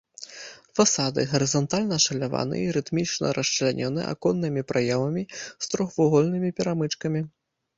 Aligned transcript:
Фасады 0.77 1.25
гарызантальна 1.33 1.93
ашаляваны 2.01 2.55
і 2.67 2.73
рытмічна 2.79 3.27
расчлянёны 3.39 4.01
аконнымі 4.15 4.61
праёмамі 4.73 5.23
з 5.43 5.65
трохвугольнымі 5.75 6.49
перамычкамі. 6.63 7.21